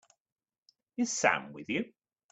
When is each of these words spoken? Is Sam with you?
Is 0.97 1.13
Sam 1.13 1.53
with 1.53 1.69
you? 1.69 1.93